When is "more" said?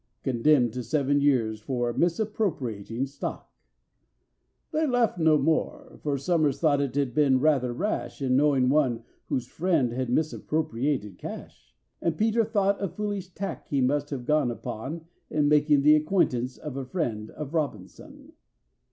5.37-5.99